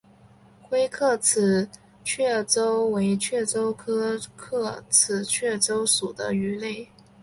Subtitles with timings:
[0.63, 1.69] 灰刻齿
[2.03, 6.89] 雀鲷为雀鲷科刻齿雀鲷属的鱼类。